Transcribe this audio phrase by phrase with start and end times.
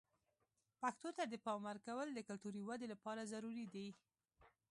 [0.81, 3.87] پښتو ته د پام ورکول د کلتوري ودې لپاره ضروري دي.